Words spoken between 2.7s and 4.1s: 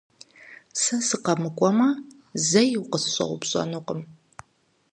укъысщӀэупщӀэнукъым.